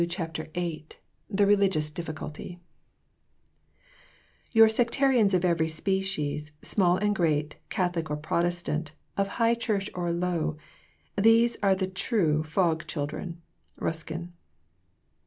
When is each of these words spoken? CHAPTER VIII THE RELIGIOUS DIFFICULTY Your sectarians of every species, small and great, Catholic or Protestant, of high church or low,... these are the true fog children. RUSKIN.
CHAPTER 0.09 0.47
VIII 0.55 0.87
THE 1.29 1.45
RELIGIOUS 1.45 1.91
DIFFICULTY 1.91 2.59
Your 4.51 4.67
sectarians 4.67 5.35
of 5.35 5.45
every 5.45 5.67
species, 5.67 6.53
small 6.63 6.97
and 6.97 7.15
great, 7.15 7.57
Catholic 7.69 8.09
or 8.09 8.17
Protestant, 8.17 8.93
of 9.15 9.27
high 9.37 9.53
church 9.53 9.91
or 9.93 10.11
low,... 10.11 10.57
these 11.15 11.55
are 11.61 11.75
the 11.75 11.85
true 11.85 12.41
fog 12.41 12.87
children. 12.87 13.43
RUSKIN. 13.77 14.33